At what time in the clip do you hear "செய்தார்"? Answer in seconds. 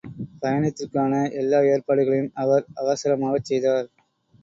3.45-3.89